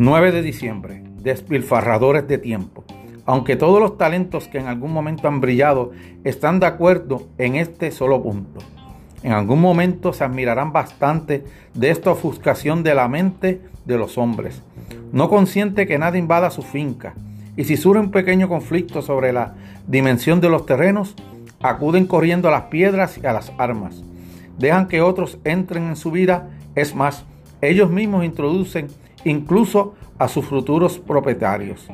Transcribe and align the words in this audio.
9 0.00 0.30
de 0.30 0.42
diciembre, 0.42 1.02
despilfarradores 1.22 2.28
de 2.28 2.38
tiempo. 2.38 2.84
Aunque 3.26 3.56
todos 3.56 3.80
los 3.80 3.98
talentos 3.98 4.46
que 4.46 4.58
en 4.58 4.66
algún 4.66 4.92
momento 4.92 5.26
han 5.26 5.40
brillado 5.40 5.90
están 6.22 6.60
de 6.60 6.66
acuerdo 6.66 7.26
en 7.36 7.56
este 7.56 7.90
solo 7.90 8.22
punto. 8.22 8.60
En 9.24 9.32
algún 9.32 9.60
momento 9.60 10.12
se 10.12 10.22
admirarán 10.22 10.72
bastante 10.72 11.44
de 11.74 11.90
esta 11.90 12.12
ofuscación 12.12 12.84
de 12.84 12.94
la 12.94 13.08
mente 13.08 13.60
de 13.84 13.98
los 13.98 14.16
hombres. 14.18 14.62
No 15.12 15.28
consiente 15.28 15.86
que 15.86 15.98
nada 15.98 16.16
invada 16.16 16.50
su 16.50 16.62
finca. 16.62 17.14
Y 17.56 17.64
si 17.64 17.76
surge 17.76 18.00
un 18.00 18.12
pequeño 18.12 18.48
conflicto 18.48 19.02
sobre 19.02 19.32
la 19.32 19.56
dimensión 19.88 20.40
de 20.40 20.48
los 20.48 20.64
terrenos, 20.64 21.16
acuden 21.60 22.06
corriendo 22.06 22.48
a 22.48 22.52
las 22.52 22.62
piedras 22.64 23.18
y 23.20 23.26
a 23.26 23.32
las 23.32 23.52
armas. 23.58 24.04
Dejan 24.58 24.88
que 24.88 25.00
otros 25.00 25.38
entren 25.44 25.84
en 25.84 25.96
su 25.96 26.10
vida. 26.10 26.50
Es 26.74 26.94
más, 26.94 27.24
ellos 27.60 27.90
mismos 27.90 28.24
introducen 28.24 28.88
incluso 29.24 29.94
a 30.18 30.28
sus 30.28 30.44
futuros 30.44 30.98
propietarios. 30.98 31.88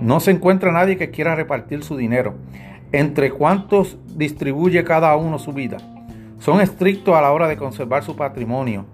No 0.00 0.20
se 0.20 0.30
encuentra 0.30 0.72
nadie 0.72 0.96
que 0.96 1.10
quiera 1.10 1.34
repartir 1.34 1.82
su 1.82 1.96
dinero. 1.96 2.34
Entre 2.92 3.30
cuántos 3.30 3.98
distribuye 4.14 4.84
cada 4.84 5.16
uno 5.16 5.38
su 5.38 5.52
vida. 5.52 5.78
Son 6.38 6.60
estrictos 6.60 7.14
a 7.14 7.22
la 7.22 7.32
hora 7.32 7.48
de 7.48 7.56
conservar 7.56 8.04
su 8.04 8.14
patrimonio. 8.14 8.84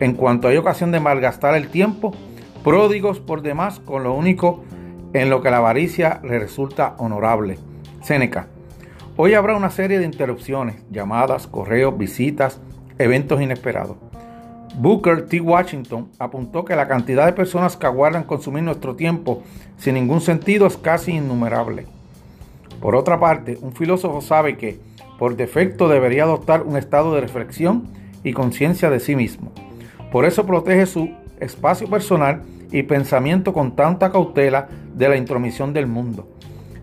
En 0.00 0.14
cuanto 0.14 0.48
hay 0.48 0.56
ocasión 0.56 0.92
de 0.92 1.00
malgastar 1.00 1.54
el 1.54 1.68
tiempo, 1.68 2.12
pródigos 2.62 3.20
por 3.20 3.42
demás 3.42 3.80
con 3.80 4.04
lo 4.04 4.14
único 4.14 4.62
en 5.12 5.30
lo 5.30 5.40
que 5.40 5.50
la 5.50 5.58
avaricia 5.58 6.20
le 6.22 6.38
resulta 6.38 6.94
honorable. 6.98 7.58
Séneca. 8.02 8.48
Hoy 9.20 9.34
habrá 9.34 9.56
una 9.56 9.70
serie 9.70 9.98
de 9.98 10.04
interrupciones, 10.04 10.76
llamadas, 10.92 11.48
correos, 11.48 11.98
visitas, 11.98 12.60
eventos 12.98 13.42
inesperados. 13.42 13.96
Booker 14.76 15.26
T. 15.26 15.40
Washington 15.40 16.08
apuntó 16.20 16.64
que 16.64 16.76
la 16.76 16.86
cantidad 16.86 17.26
de 17.26 17.32
personas 17.32 17.76
que 17.76 17.86
aguardan 17.86 18.22
consumir 18.22 18.62
nuestro 18.62 18.94
tiempo 18.94 19.42
sin 19.76 19.94
ningún 19.94 20.20
sentido 20.20 20.68
es 20.68 20.76
casi 20.76 21.16
innumerable. 21.16 21.86
Por 22.80 22.94
otra 22.94 23.18
parte, 23.18 23.58
un 23.60 23.72
filósofo 23.72 24.20
sabe 24.20 24.56
que, 24.56 24.78
por 25.18 25.34
defecto, 25.34 25.88
debería 25.88 26.22
adoptar 26.22 26.62
un 26.62 26.76
estado 26.76 27.12
de 27.12 27.20
reflexión 27.20 27.88
y 28.22 28.32
conciencia 28.32 28.88
de 28.88 29.00
sí 29.00 29.16
mismo. 29.16 29.50
Por 30.12 30.26
eso 30.26 30.46
protege 30.46 30.86
su 30.86 31.10
espacio 31.40 31.90
personal 31.90 32.44
y 32.70 32.84
pensamiento 32.84 33.52
con 33.52 33.74
tanta 33.74 34.12
cautela 34.12 34.68
de 34.94 35.08
la 35.08 35.16
intromisión 35.16 35.72
del 35.72 35.88
mundo. 35.88 36.28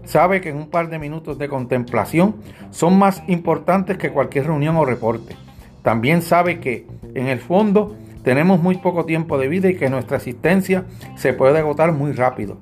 Sabe 0.05 0.39
que 0.39 0.49
en 0.49 0.57
un 0.57 0.69
par 0.69 0.89
de 0.89 0.99
minutos 0.99 1.37
de 1.37 1.49
contemplación 1.49 2.35
son 2.69 2.97
más 2.97 3.23
importantes 3.27 3.97
que 3.97 4.11
cualquier 4.11 4.47
reunión 4.47 4.77
o 4.77 4.85
reporte. 4.85 5.35
También 5.81 6.21
sabe 6.21 6.59
que, 6.59 6.87
en 7.13 7.27
el 7.27 7.39
fondo, 7.39 7.95
tenemos 8.23 8.59
muy 8.59 8.77
poco 8.77 9.05
tiempo 9.05 9.37
de 9.37 9.47
vida 9.47 9.69
y 9.69 9.75
que 9.75 9.89
nuestra 9.89 10.17
existencia 10.17 10.85
se 11.15 11.33
puede 11.33 11.59
agotar 11.59 11.91
muy 11.91 12.11
rápido. 12.11 12.57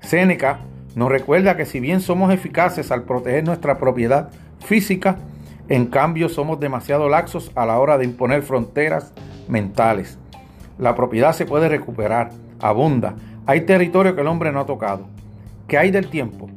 Séneca 0.00 0.60
nos 0.94 1.10
recuerda 1.10 1.56
que 1.56 1.66
si 1.66 1.80
bien 1.80 2.00
somos 2.00 2.32
eficaces 2.32 2.90
al 2.90 3.04
proteger 3.04 3.44
nuestra 3.44 3.78
propiedad 3.78 4.30
física, 4.58 5.18
en 5.68 5.86
cambio 5.86 6.28
somos 6.28 6.58
demasiado 6.58 7.08
laxos 7.08 7.52
a 7.54 7.66
la 7.66 7.78
hora 7.78 7.98
de 7.98 8.04
imponer 8.04 8.42
fronteras 8.42 9.12
mentales. 9.48 10.18
La 10.78 10.94
propiedad 10.94 11.32
se 11.32 11.46
puede 11.46 11.68
recuperar, 11.68 12.30
abunda, 12.60 13.14
hay 13.46 13.62
territorio 13.62 14.14
que 14.14 14.22
el 14.22 14.26
hombre 14.26 14.50
no 14.50 14.60
ha 14.60 14.66
tocado. 14.66 15.06
¿Qué 15.66 15.78
hay 15.78 15.90
del 15.90 16.08
tiempo? 16.08 16.48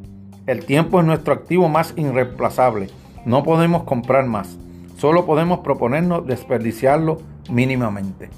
El 0.52 0.66
tiempo 0.66 1.00
es 1.00 1.06
nuestro 1.06 1.34
activo 1.34 1.70
más 1.70 1.94
irreemplazable, 1.96 2.90
no 3.24 3.42
podemos 3.42 3.84
comprar 3.84 4.26
más. 4.26 4.58
Solo 4.98 5.26
podemos 5.26 5.60
proponernos 5.60 6.28
desperdiciarlo 6.28 7.22
mínimamente. 7.50 8.30